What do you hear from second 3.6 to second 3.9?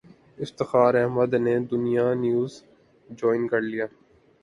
لیا